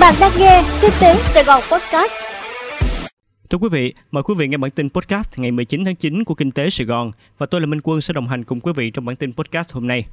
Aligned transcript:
Bạn 0.00 0.14
đang 0.20 0.32
nghe 0.38 0.62
Kinh 0.82 0.90
tế 1.00 1.14
Sài 1.22 1.44
Gòn 1.44 1.62
Podcast. 1.72 2.12
Thưa 3.50 3.58
quý 3.58 3.68
vị, 3.72 3.94
mời 4.10 4.22
quý 4.22 4.34
vị 4.38 4.48
nghe 4.48 4.56
bản 4.56 4.70
tin 4.70 4.90
podcast 4.90 5.38
ngày 5.38 5.50
19 5.50 5.84
tháng 5.84 5.94
9 5.96 6.24
của 6.24 6.34
Kinh 6.34 6.50
tế 6.50 6.70
Sài 6.70 6.86
Gòn 6.86 7.12
và 7.38 7.46
tôi 7.46 7.60
là 7.60 7.66
Minh 7.66 7.80
Quân 7.82 8.00
sẽ 8.00 8.14
đồng 8.14 8.28
hành 8.28 8.44
cùng 8.44 8.60
quý 8.60 8.72
vị 8.76 8.90
trong 8.90 9.04
bản 9.04 9.16
tin 9.16 9.32
podcast 9.32 9.74
hôm 9.74 9.86
nay. 9.86 10.04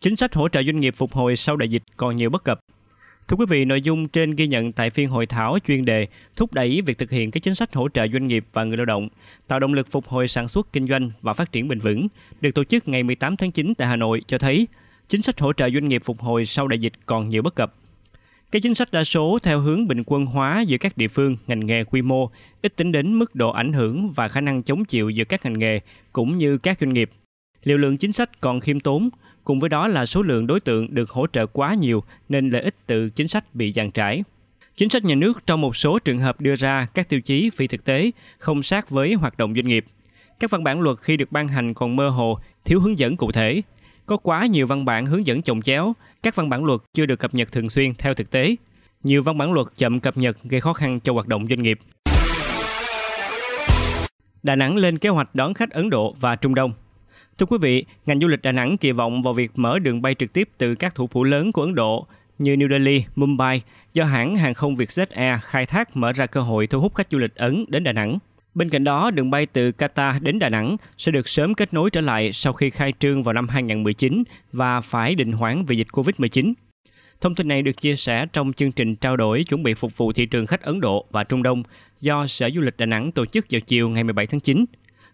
Chính 0.00 0.16
sách 0.16 0.34
hỗ 0.34 0.48
trợ 0.48 0.62
doanh 0.62 0.80
nghiệp 0.80 0.94
phục 0.96 1.12
hồi 1.12 1.36
sau 1.36 1.56
đại 1.56 1.68
dịch 1.68 1.82
còn 1.96 2.16
nhiều 2.16 2.30
bất 2.30 2.44
cập. 2.44 2.60
Thưa 3.28 3.36
quý 3.36 3.46
vị, 3.48 3.64
nội 3.64 3.80
dung 3.80 4.08
trên 4.08 4.34
ghi 4.34 4.46
nhận 4.46 4.72
tại 4.72 4.90
phiên 4.90 5.08
hội 5.08 5.26
thảo 5.26 5.58
chuyên 5.66 5.84
đề 5.84 6.06
thúc 6.36 6.52
đẩy 6.52 6.82
việc 6.86 6.98
thực 6.98 7.10
hiện 7.10 7.30
các 7.30 7.42
chính 7.42 7.54
sách 7.54 7.74
hỗ 7.74 7.88
trợ 7.88 8.06
doanh 8.12 8.26
nghiệp 8.26 8.44
và 8.52 8.64
người 8.64 8.76
lao 8.76 8.86
động, 8.86 9.08
tạo 9.48 9.60
động 9.60 9.74
lực 9.74 9.90
phục 9.90 10.08
hồi 10.08 10.28
sản 10.28 10.48
xuất 10.48 10.72
kinh 10.72 10.88
doanh 10.88 11.10
và 11.22 11.32
phát 11.32 11.52
triển 11.52 11.68
bền 11.68 11.78
vững, 11.78 12.08
được 12.40 12.50
tổ 12.54 12.64
chức 12.64 12.88
ngày 12.88 13.02
18 13.02 13.36
tháng 13.36 13.52
9 13.52 13.74
tại 13.74 13.88
Hà 13.88 13.96
Nội 13.96 14.22
cho 14.26 14.38
thấy 14.38 14.66
chính 15.08 15.22
sách 15.22 15.40
hỗ 15.40 15.52
trợ 15.52 15.70
doanh 15.70 15.88
nghiệp 15.88 16.02
phục 16.04 16.20
hồi 16.20 16.44
sau 16.44 16.68
đại 16.68 16.78
dịch 16.78 16.92
còn 17.06 17.28
nhiều 17.28 17.42
bất 17.42 17.54
cập. 17.54 17.74
Các 18.52 18.62
chính 18.62 18.74
sách 18.74 18.92
đa 18.92 19.04
số 19.04 19.38
theo 19.42 19.60
hướng 19.60 19.88
bình 19.88 20.02
quân 20.06 20.26
hóa 20.26 20.60
giữa 20.60 20.78
các 20.78 20.96
địa 20.96 21.08
phương, 21.08 21.36
ngành 21.46 21.66
nghề 21.66 21.84
quy 21.84 22.02
mô, 22.02 22.30
ít 22.62 22.76
tính 22.76 22.92
đến 22.92 23.14
mức 23.14 23.34
độ 23.34 23.50
ảnh 23.50 23.72
hưởng 23.72 24.10
và 24.10 24.28
khả 24.28 24.40
năng 24.40 24.62
chống 24.62 24.84
chịu 24.84 25.10
giữa 25.10 25.24
các 25.24 25.44
ngành 25.44 25.58
nghề 25.58 25.80
cũng 26.12 26.38
như 26.38 26.58
các 26.58 26.78
doanh 26.80 26.92
nghiệp. 26.92 27.10
Liều 27.62 27.78
lượng 27.78 27.96
chính 27.96 28.12
sách 28.12 28.40
còn 28.40 28.60
khiêm 28.60 28.80
tốn, 28.80 29.08
cùng 29.44 29.60
với 29.60 29.68
đó 29.68 29.88
là 29.88 30.06
số 30.06 30.22
lượng 30.22 30.46
đối 30.46 30.60
tượng 30.60 30.94
được 30.94 31.10
hỗ 31.10 31.26
trợ 31.26 31.46
quá 31.46 31.74
nhiều 31.74 32.02
nên 32.28 32.50
lợi 32.50 32.62
ích 32.62 32.74
từ 32.86 33.10
chính 33.10 33.28
sách 33.28 33.54
bị 33.54 33.72
dàn 33.72 33.90
trải. 33.90 34.24
Chính 34.76 34.88
sách 34.88 35.04
nhà 35.04 35.14
nước 35.14 35.46
trong 35.46 35.60
một 35.60 35.76
số 35.76 35.98
trường 35.98 36.18
hợp 36.18 36.40
đưa 36.40 36.54
ra 36.54 36.86
các 36.94 37.08
tiêu 37.08 37.20
chí 37.20 37.50
phi 37.50 37.66
thực 37.66 37.84
tế, 37.84 38.10
không 38.38 38.62
sát 38.62 38.90
với 38.90 39.14
hoạt 39.14 39.38
động 39.38 39.54
doanh 39.54 39.68
nghiệp. 39.68 39.84
Các 40.40 40.50
văn 40.50 40.64
bản 40.64 40.80
luật 40.80 40.98
khi 40.98 41.16
được 41.16 41.32
ban 41.32 41.48
hành 41.48 41.74
còn 41.74 41.96
mơ 41.96 42.08
hồ, 42.08 42.38
thiếu 42.64 42.80
hướng 42.80 42.98
dẫn 42.98 43.16
cụ 43.16 43.32
thể, 43.32 43.62
có 44.06 44.16
quá 44.16 44.46
nhiều 44.46 44.66
văn 44.66 44.84
bản 44.84 45.06
hướng 45.06 45.26
dẫn 45.26 45.42
chồng 45.42 45.62
chéo, 45.62 45.92
các 46.22 46.36
văn 46.36 46.48
bản 46.48 46.64
luật 46.64 46.80
chưa 46.94 47.06
được 47.06 47.16
cập 47.16 47.34
nhật 47.34 47.52
thường 47.52 47.70
xuyên 47.70 47.94
theo 47.94 48.14
thực 48.14 48.30
tế. 48.30 48.56
Nhiều 49.02 49.22
văn 49.22 49.38
bản 49.38 49.52
luật 49.52 49.66
chậm 49.76 50.00
cập 50.00 50.16
nhật 50.16 50.38
gây 50.42 50.60
khó 50.60 50.72
khăn 50.72 51.00
cho 51.00 51.12
hoạt 51.12 51.28
động 51.28 51.46
doanh 51.48 51.62
nghiệp. 51.62 51.78
Đà 54.42 54.56
Nẵng 54.56 54.76
lên 54.76 54.98
kế 54.98 55.08
hoạch 55.08 55.34
đón 55.34 55.54
khách 55.54 55.70
Ấn 55.70 55.90
Độ 55.90 56.14
và 56.20 56.36
Trung 56.36 56.54
Đông. 56.54 56.72
Thưa 57.38 57.46
quý 57.46 57.58
vị, 57.60 57.84
ngành 58.06 58.20
du 58.20 58.28
lịch 58.28 58.42
Đà 58.42 58.52
Nẵng 58.52 58.76
kỳ 58.76 58.92
vọng 58.92 59.22
vào 59.22 59.34
việc 59.34 59.50
mở 59.54 59.78
đường 59.78 60.02
bay 60.02 60.14
trực 60.14 60.32
tiếp 60.32 60.48
từ 60.58 60.74
các 60.74 60.94
thủ 60.94 61.06
phủ 61.06 61.24
lớn 61.24 61.52
của 61.52 61.62
Ấn 61.62 61.74
Độ 61.74 62.06
như 62.38 62.56
New 62.56 62.70
Delhi, 62.70 63.04
Mumbai 63.16 63.62
do 63.92 64.04
hãng 64.04 64.36
hàng 64.36 64.54
không 64.54 64.74
Vietjet 64.74 65.06
Air 65.10 65.40
khai 65.42 65.66
thác 65.66 65.96
mở 65.96 66.12
ra 66.12 66.26
cơ 66.26 66.40
hội 66.40 66.66
thu 66.66 66.80
hút 66.80 66.94
khách 66.94 67.06
du 67.10 67.18
lịch 67.18 67.34
Ấn 67.34 67.64
đến 67.68 67.84
Đà 67.84 67.92
Nẵng. 67.92 68.18
Bên 68.54 68.68
cạnh 68.68 68.84
đó, 68.84 69.10
đường 69.10 69.30
bay 69.30 69.46
từ 69.46 69.70
Qatar 69.70 70.20
đến 70.20 70.38
Đà 70.38 70.48
Nẵng 70.48 70.76
sẽ 70.98 71.12
được 71.12 71.28
sớm 71.28 71.54
kết 71.54 71.74
nối 71.74 71.90
trở 71.90 72.00
lại 72.00 72.32
sau 72.32 72.52
khi 72.52 72.70
khai 72.70 72.92
trương 72.98 73.22
vào 73.22 73.32
năm 73.32 73.48
2019 73.48 74.22
và 74.52 74.80
phải 74.80 75.14
định 75.14 75.32
hoãn 75.32 75.64
vì 75.64 75.76
dịch 75.76 75.86
Covid-19. 75.92 76.52
Thông 77.20 77.34
tin 77.34 77.48
này 77.48 77.62
được 77.62 77.80
chia 77.80 77.96
sẻ 77.96 78.26
trong 78.32 78.52
chương 78.52 78.72
trình 78.72 78.96
trao 78.96 79.16
đổi 79.16 79.44
chuẩn 79.44 79.62
bị 79.62 79.74
phục 79.74 79.96
vụ 79.96 80.12
thị 80.12 80.26
trường 80.26 80.46
khách 80.46 80.62
Ấn 80.62 80.80
Độ 80.80 81.06
và 81.10 81.24
Trung 81.24 81.42
Đông 81.42 81.62
do 82.00 82.26
Sở 82.26 82.50
Du 82.54 82.60
lịch 82.60 82.76
Đà 82.76 82.86
Nẵng 82.86 83.12
tổ 83.12 83.26
chức 83.26 83.46
vào 83.50 83.60
chiều 83.60 83.88
ngày 83.88 84.04
17 84.04 84.26
tháng 84.26 84.40
9. 84.40 84.64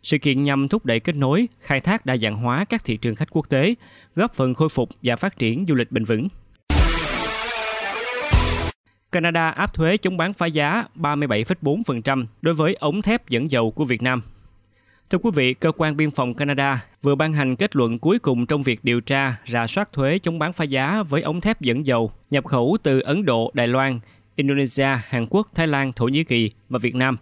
Sự 0.03 0.19
kiện 0.19 0.43
nhằm 0.43 0.69
thúc 0.69 0.85
đẩy 0.85 1.01
kết 1.01 1.17
nối, 1.17 1.49
khai 1.61 1.81
thác 1.81 2.07
đa 2.07 2.17
dạng 2.17 2.37
hóa 2.37 2.65
các 2.65 2.85
thị 2.85 2.97
trường 2.97 3.15
khách 3.15 3.31
quốc 3.31 3.49
tế, 3.49 3.75
góp 4.17 4.35
phần 4.35 4.55
khôi 4.55 4.69
phục 4.69 4.89
và 5.03 5.17
phát 5.17 5.39
triển 5.39 5.65
du 5.69 5.75
lịch 5.75 5.93
bền 5.93 6.05
vững. 6.05 6.29
Canada 9.13 9.49
áp 9.49 9.75
thuế 9.75 9.97
chống 9.97 10.17
bán 10.17 10.33
phá 10.33 10.47
giá 10.47 10.85
37,4% 10.97 12.27
đối 12.43 12.55
với 12.55 12.75
ống 12.75 13.03
thép 13.03 13.29
dẫn 13.29 13.51
dầu 13.51 13.71
của 13.71 13.85
Việt 13.85 14.03
Nam. 14.03 14.23
Thưa 15.11 15.19
quý 15.19 15.31
vị, 15.35 15.55
cơ 15.55 15.73
quan 15.77 15.97
biên 15.97 16.11
phòng 16.11 16.35
Canada 16.35 16.85
vừa 17.03 17.15
ban 17.15 17.33
hành 17.33 17.57
kết 17.57 17.77
luận 17.77 17.99
cuối 17.99 18.19
cùng 18.19 18.47
trong 18.47 18.63
việc 18.63 18.81
điều 18.83 19.01
tra, 19.01 19.37
rà 19.47 19.67
soát 19.67 19.93
thuế 19.93 20.19
chống 20.19 20.39
bán 20.39 20.53
phá 20.53 20.65
giá 20.65 21.03
với 21.03 21.23
ống 21.23 21.41
thép 21.41 21.61
dẫn 21.61 21.87
dầu 21.87 22.13
nhập 22.31 22.45
khẩu 22.45 22.77
từ 22.83 23.01
Ấn 23.01 23.25
Độ, 23.25 23.51
Đài 23.55 23.69
Loan, 23.69 24.01
Indonesia, 24.37 24.89
Hàn 25.09 25.27
Quốc, 25.31 25.49
Thái 25.55 25.67
Lan, 25.67 25.93
Thổ 25.93 26.09
Nhĩ 26.09 26.25
Kỳ 26.25 26.51
và 26.69 26.79
Việt 26.83 26.95
Nam. 26.95 27.17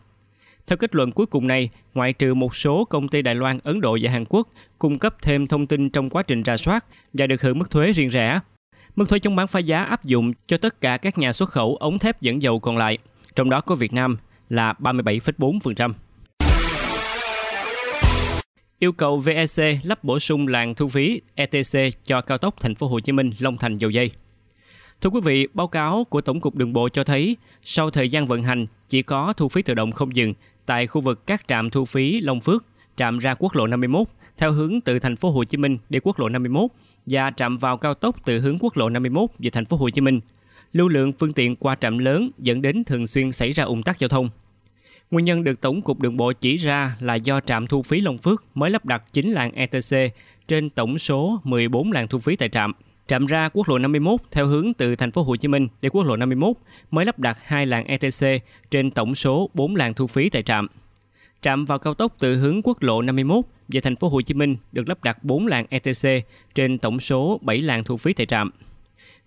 Theo 0.67 0.77
kết 0.77 0.95
luận 0.95 1.13
cuối 1.13 1.27
cùng 1.27 1.47
này, 1.47 1.71
ngoại 1.95 2.13
trừ 2.13 2.35
một 2.35 2.55
số 2.55 2.85
công 2.85 3.09
ty 3.09 3.23
Đài 3.23 3.35
Loan, 3.35 3.59
Ấn 3.65 3.81
Độ 3.81 3.99
và 4.03 4.11
Hàn 4.11 4.25
Quốc 4.29 4.49
cung 4.79 4.99
cấp 4.99 5.17
thêm 5.23 5.47
thông 5.47 5.67
tin 5.67 5.91
trong 5.91 6.11
quá 6.11 6.23
trình 6.23 6.45
rà 6.45 6.57
soát 6.57 6.85
và 7.13 7.27
được 7.27 7.43
hưởng 7.43 7.59
mức 7.59 7.71
thuế 7.71 7.93
riêng 7.93 8.09
rẽ, 8.09 8.41
Mức 8.97 9.09
thuế 9.09 9.19
chống 9.19 9.37
bán 9.37 9.47
phá 9.47 9.59
giá 9.59 9.83
áp 9.83 10.05
dụng 10.05 10.33
cho 10.47 10.57
tất 10.57 10.81
cả 10.81 10.97
các 10.97 11.19
nhà 11.19 11.33
xuất 11.33 11.51
khẩu 11.51 11.77
ống 11.77 11.99
thép 11.99 12.21
dẫn 12.21 12.43
dầu 12.43 12.61
còn 12.61 12.77
lại, 12.77 12.99
trong 13.35 13.51
đó 13.51 13.61
có 13.61 13.75
Việt 13.75 13.93
Nam 13.93 14.17
là 14.49 14.75
37,4%. 14.79 15.93
Yêu 18.79 18.93
cầu 18.93 19.19
VEC 19.19 19.79
lắp 19.83 20.05
bổ 20.05 20.19
sung 20.19 20.49
làn 20.49 20.75
thu 20.75 20.89
phí 20.89 21.21
ETC 21.35 22.05
cho 22.05 22.21
cao 22.21 22.39
tốc 22.39 22.55
Thành 22.61 22.75
phố 22.75 22.89
Hồ 22.89 23.01
Chí 23.01 23.13
Minh 23.13 23.31
Long 23.39 23.57
Thành 23.59 23.79
dầu 23.79 23.91
dây. 23.91 24.11
Thưa 25.01 25.11
quý 25.11 25.21
vị, 25.25 25.47
báo 25.55 25.69
cáo 25.69 26.05
của 26.05 26.21
Tổng 26.21 26.41
cục 26.41 26.55
Đường 26.55 26.73
bộ 26.73 26.89
cho 26.89 27.05
thấy 27.05 27.37
sau 27.63 27.91
thời 27.91 28.09
gian 28.09 28.27
vận 28.27 28.43
hành 28.43 28.67
chỉ 28.89 29.03
có 29.03 29.33
thu 29.37 29.49
phí 29.49 29.63
tự 29.63 29.75
động 29.75 29.93
không 29.93 30.17
dừng 30.17 30.35
tại 30.67 30.87
khu 30.87 31.01
vực 31.01 31.27
các 31.27 31.49
trạm 31.49 31.71
thu 31.71 31.85
phí 31.85 32.21
Long 32.21 32.41
Phước, 32.41 32.65
trạm 32.97 33.19
ra 33.19 33.35
quốc 33.39 33.57
lộ 33.57 33.67
51 33.67 34.09
theo 34.37 34.53
hướng 34.53 34.81
từ 34.81 34.99
Thành 34.99 35.17
phố 35.17 35.31
Hồ 35.31 35.45
Chí 35.45 35.57
Minh 35.57 35.79
đi 35.89 35.99
quốc 36.03 36.19
lộ 36.19 36.29
51 36.29 36.71
và 37.07 37.31
trạm 37.37 37.57
vào 37.57 37.77
cao 37.77 37.95
tốc 37.95 38.17
từ 38.25 38.41
hướng 38.41 38.59
quốc 38.61 38.77
lộ 38.77 38.89
51 38.89 39.31
về 39.39 39.51
thành 39.51 39.65
phố 39.65 39.77
Hồ 39.77 39.91
Chí 39.91 40.01
Minh. 40.01 40.21
Lưu 40.73 40.89
lượng 40.89 41.13
phương 41.13 41.33
tiện 41.33 41.57
qua 41.57 41.75
trạm 41.75 41.99
lớn 41.99 42.31
dẫn 42.39 42.63
đến 42.63 42.85
thường 42.85 43.07
xuyên 43.07 43.33
xảy 43.33 43.53
ra 43.53 43.65
ủng 43.65 43.83
tắc 43.83 43.99
giao 43.99 44.09
thông. 44.09 44.29
Nguyên 45.11 45.25
nhân 45.25 45.45
được 45.45 45.61
Tổng 45.61 45.83
cục 45.83 46.01
Đường 46.01 46.17
bộ 46.17 46.33
chỉ 46.33 46.57
ra 46.57 46.97
là 47.01 47.15
do 47.15 47.41
trạm 47.41 47.67
thu 47.67 47.83
phí 47.83 48.01
Long 48.01 48.19
Phước 48.19 48.45
mới 48.55 48.71
lắp 48.71 48.85
đặt 48.85 49.03
9 49.13 49.31
làn 49.31 49.53
ETC 49.53 50.15
trên 50.49 50.71
tổng 50.71 50.99
số 50.99 51.41
14 51.45 51.93
làn 51.93 52.09
thu 52.09 52.19
phí 52.19 52.37
tại 52.37 52.49
trạm. 52.49 52.73
Trạm 53.07 53.27
ra 53.27 53.49
quốc 53.49 53.69
lộ 53.69 53.79
51 53.79 54.21
theo 54.31 54.47
hướng 54.47 54.75
từ 54.75 54.97
thành 54.97 55.11
phố 55.11 55.23
Hồ 55.23 55.37
Chí 55.37 55.49
Minh 55.49 55.69
đến 55.83 55.93
quốc 55.93 56.03
lộ 56.03 56.17
51 56.17 56.57
mới 56.91 57.05
lắp 57.05 57.19
đặt 57.19 57.39
2 57.43 57.67
làn 57.67 57.85
ETC 57.87 58.43
trên 58.71 58.91
tổng 58.91 59.15
số 59.15 59.51
4 59.55 59.77
làn 59.77 59.95
thu 59.95 60.07
phí 60.07 60.29
tại 60.29 60.43
trạm. 60.43 60.67
Trạm 61.47 61.65
vào 61.65 61.79
cao 61.79 61.95
tốc 61.95 62.13
từ 62.19 62.37
hướng 62.37 62.61
quốc 62.65 62.83
lộ 62.83 63.03
51 63.03 63.45
về 63.69 63.81
thành 63.81 63.97
phố 63.97 64.09
Hồ 64.09 64.21
Chí 64.21 64.35
Minh 64.35 64.57
được 64.73 64.89
lắp 64.89 65.05
đặt 65.05 65.25
4 65.25 65.47
làn 65.47 65.67
ETC 65.69 66.27
trên 66.55 66.79
tổng 66.79 67.01
số 67.01 67.41
7 67.43 67.63
làn 67.63 67.85
thu 67.85 67.97
phí 67.97 68.13
tại 68.13 68.27
trạm. 68.27 68.51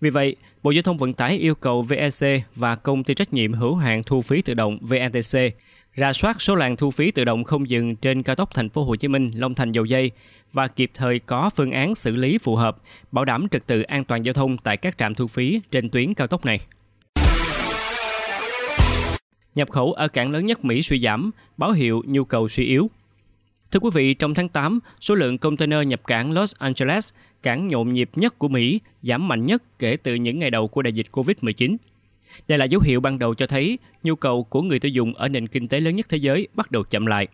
Vì 0.00 0.10
vậy, 0.10 0.36
Bộ 0.62 0.70
Giao 0.70 0.82
thông 0.82 0.96
Vận 0.96 1.14
tải 1.14 1.36
yêu 1.38 1.54
cầu 1.54 1.82
VEC 1.82 2.42
và 2.54 2.76
công 2.76 3.04
ty 3.04 3.14
trách 3.14 3.32
nhiệm 3.32 3.52
hữu 3.52 3.74
hạn 3.74 4.02
thu 4.02 4.22
phí 4.22 4.42
tự 4.42 4.54
động 4.54 4.78
VETC 4.80 5.54
ra 5.94 6.12
soát 6.12 6.42
số 6.42 6.54
làn 6.54 6.76
thu 6.76 6.90
phí 6.90 7.10
tự 7.10 7.24
động 7.24 7.44
không 7.44 7.70
dừng 7.70 7.96
trên 7.96 8.22
cao 8.22 8.36
tốc 8.36 8.54
thành 8.54 8.68
phố 8.68 8.84
Hồ 8.84 8.96
Chí 8.96 9.08
Minh 9.08 9.30
Long 9.34 9.54
Thành 9.54 9.72
dầu 9.72 9.84
dây 9.84 10.10
và 10.52 10.68
kịp 10.68 10.90
thời 10.94 11.18
có 11.18 11.50
phương 11.56 11.72
án 11.72 11.94
xử 11.94 12.16
lý 12.16 12.38
phù 12.38 12.56
hợp, 12.56 12.76
bảo 13.12 13.24
đảm 13.24 13.48
trật 13.50 13.66
tự 13.66 13.82
an 13.82 14.04
toàn 14.04 14.22
giao 14.22 14.32
thông 14.32 14.56
tại 14.56 14.76
các 14.76 14.98
trạm 14.98 15.14
thu 15.14 15.26
phí 15.26 15.60
trên 15.70 15.88
tuyến 15.90 16.14
cao 16.14 16.26
tốc 16.26 16.44
này. 16.44 16.60
Nhập 19.60 19.70
khẩu 19.70 19.92
ở 19.92 20.08
cảng 20.08 20.30
lớn 20.30 20.46
nhất 20.46 20.64
Mỹ 20.64 20.82
suy 20.82 21.00
giảm, 21.00 21.30
báo 21.56 21.72
hiệu 21.72 22.02
nhu 22.06 22.24
cầu 22.24 22.48
suy 22.48 22.64
yếu. 22.64 22.90
Thưa 23.70 23.80
quý 23.80 23.90
vị, 23.94 24.14
trong 24.14 24.34
tháng 24.34 24.48
8, 24.48 24.80
số 25.00 25.14
lượng 25.14 25.38
container 25.38 25.86
nhập 25.86 26.00
cảng 26.06 26.32
Los 26.32 26.54
Angeles, 26.58 27.08
cảng 27.42 27.68
nhộn 27.68 27.92
nhịp 27.92 28.10
nhất 28.14 28.38
của 28.38 28.48
Mỹ, 28.48 28.80
giảm 29.02 29.28
mạnh 29.28 29.46
nhất 29.46 29.62
kể 29.78 29.96
từ 29.96 30.14
những 30.14 30.38
ngày 30.38 30.50
đầu 30.50 30.68
của 30.68 30.82
đại 30.82 30.92
dịch 30.92 31.06
COVID-19. 31.12 31.76
Đây 32.48 32.58
là 32.58 32.64
dấu 32.64 32.80
hiệu 32.80 33.00
ban 33.00 33.18
đầu 33.18 33.34
cho 33.34 33.46
thấy 33.46 33.78
nhu 34.02 34.14
cầu 34.14 34.44
của 34.44 34.62
người 34.62 34.78
tiêu 34.78 34.90
dùng 34.90 35.14
ở 35.14 35.28
nền 35.28 35.46
kinh 35.46 35.68
tế 35.68 35.80
lớn 35.80 35.96
nhất 35.96 36.06
thế 36.08 36.18
giới 36.18 36.48
bắt 36.54 36.70
đầu 36.70 36.82
chậm 36.82 37.06
lại. 37.06 37.28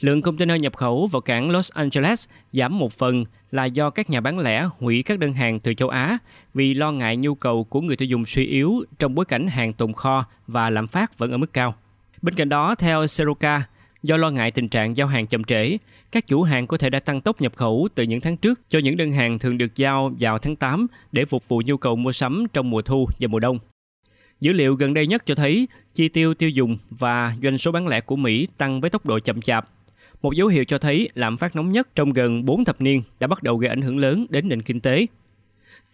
Lượng 0.00 0.22
container 0.22 0.62
nhập 0.62 0.76
khẩu 0.76 1.06
vào 1.06 1.20
cảng 1.20 1.50
Los 1.50 1.72
Angeles 1.72 2.24
giảm 2.52 2.78
một 2.78 2.92
phần 2.92 3.24
là 3.50 3.64
do 3.64 3.90
các 3.90 4.10
nhà 4.10 4.20
bán 4.20 4.38
lẻ 4.38 4.68
hủy 4.78 5.02
các 5.02 5.18
đơn 5.18 5.32
hàng 5.32 5.60
từ 5.60 5.74
châu 5.74 5.88
Á 5.88 6.18
vì 6.54 6.74
lo 6.74 6.92
ngại 6.92 7.16
nhu 7.16 7.34
cầu 7.34 7.64
của 7.64 7.80
người 7.80 7.96
tiêu 7.96 8.08
dùng 8.08 8.26
suy 8.26 8.46
yếu 8.46 8.84
trong 8.98 9.14
bối 9.14 9.24
cảnh 9.24 9.46
hàng 9.46 9.72
tồn 9.72 9.92
kho 9.92 10.26
và 10.46 10.70
lạm 10.70 10.86
phát 10.88 11.18
vẫn 11.18 11.30
ở 11.30 11.36
mức 11.36 11.52
cao. 11.52 11.74
Bên 12.22 12.34
cạnh 12.34 12.48
đó, 12.48 12.74
theo 12.74 13.06
Seroka, 13.06 13.62
do 14.02 14.16
lo 14.16 14.30
ngại 14.30 14.50
tình 14.50 14.68
trạng 14.68 14.96
giao 14.96 15.06
hàng 15.06 15.26
chậm 15.26 15.44
trễ, 15.44 15.78
các 16.12 16.26
chủ 16.26 16.42
hàng 16.42 16.66
có 16.66 16.78
thể 16.78 16.90
đã 16.90 17.00
tăng 17.00 17.20
tốc 17.20 17.40
nhập 17.40 17.52
khẩu 17.56 17.88
từ 17.94 18.02
những 18.02 18.20
tháng 18.20 18.36
trước 18.36 18.60
cho 18.68 18.78
những 18.78 18.96
đơn 18.96 19.12
hàng 19.12 19.38
thường 19.38 19.58
được 19.58 19.76
giao 19.76 20.12
vào 20.20 20.38
tháng 20.38 20.56
8 20.56 20.86
để 21.12 21.24
phục 21.24 21.48
vụ 21.48 21.62
nhu 21.66 21.76
cầu 21.76 21.96
mua 21.96 22.12
sắm 22.12 22.46
trong 22.52 22.70
mùa 22.70 22.82
thu 22.82 23.08
và 23.20 23.28
mùa 23.28 23.40
đông. 23.40 23.58
Dữ 24.40 24.52
liệu 24.52 24.74
gần 24.74 24.94
đây 24.94 25.06
nhất 25.06 25.26
cho 25.26 25.34
thấy 25.34 25.68
chi 25.94 26.08
tiêu 26.08 26.34
tiêu 26.34 26.50
dùng 26.50 26.78
và 26.90 27.34
doanh 27.42 27.58
số 27.58 27.72
bán 27.72 27.88
lẻ 27.88 28.00
của 28.00 28.16
Mỹ 28.16 28.48
tăng 28.56 28.80
với 28.80 28.90
tốc 28.90 29.06
độ 29.06 29.18
chậm 29.18 29.40
chạp 29.40 29.68
một 30.22 30.34
dấu 30.34 30.48
hiệu 30.48 30.64
cho 30.64 30.78
thấy 30.78 31.08
lạm 31.14 31.36
phát 31.36 31.56
nóng 31.56 31.72
nhất 31.72 31.88
trong 31.94 32.12
gần 32.12 32.44
4 32.44 32.64
thập 32.64 32.80
niên 32.80 33.02
đã 33.20 33.26
bắt 33.26 33.42
đầu 33.42 33.56
gây 33.56 33.68
ảnh 33.68 33.82
hưởng 33.82 33.98
lớn 33.98 34.26
đến 34.30 34.48
nền 34.48 34.62
kinh 34.62 34.80
tế. 34.80 35.06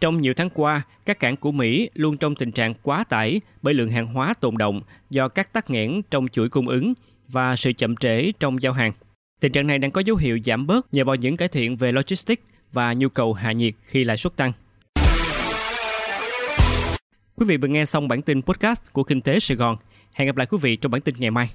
Trong 0.00 0.20
nhiều 0.20 0.34
tháng 0.34 0.50
qua, 0.50 0.82
các 1.06 1.20
cảng 1.20 1.36
của 1.36 1.52
Mỹ 1.52 1.90
luôn 1.94 2.16
trong 2.16 2.34
tình 2.34 2.52
trạng 2.52 2.74
quá 2.82 3.04
tải 3.04 3.40
bởi 3.62 3.74
lượng 3.74 3.90
hàng 3.90 4.06
hóa 4.06 4.34
tồn 4.40 4.58
động 4.58 4.80
do 5.10 5.28
các 5.28 5.52
tắc 5.52 5.70
nghẽn 5.70 6.00
trong 6.10 6.28
chuỗi 6.28 6.48
cung 6.48 6.68
ứng 6.68 6.94
và 7.28 7.56
sự 7.56 7.72
chậm 7.72 7.96
trễ 7.96 8.32
trong 8.32 8.62
giao 8.62 8.72
hàng. 8.72 8.92
Tình 9.40 9.52
trạng 9.52 9.66
này 9.66 9.78
đang 9.78 9.90
có 9.90 10.00
dấu 10.00 10.16
hiệu 10.16 10.38
giảm 10.44 10.66
bớt 10.66 10.94
nhờ 10.94 11.04
vào 11.04 11.16
những 11.16 11.36
cải 11.36 11.48
thiện 11.48 11.76
về 11.76 11.92
logistics 11.92 12.42
và 12.72 12.92
nhu 12.92 13.08
cầu 13.08 13.32
hạ 13.32 13.52
nhiệt 13.52 13.74
khi 13.82 14.04
lãi 14.04 14.16
suất 14.16 14.36
tăng. 14.36 14.52
Quý 17.36 17.46
vị 17.46 17.56
vừa 17.56 17.68
nghe 17.68 17.84
xong 17.84 18.08
bản 18.08 18.22
tin 18.22 18.42
podcast 18.42 18.92
của 18.92 19.02
Kinh 19.02 19.20
tế 19.20 19.40
Sài 19.40 19.56
Gòn. 19.56 19.76
Hẹn 20.12 20.26
gặp 20.26 20.36
lại 20.36 20.46
quý 20.50 20.58
vị 20.62 20.76
trong 20.76 20.92
bản 20.92 21.00
tin 21.00 21.14
ngày 21.18 21.30
mai. 21.30 21.50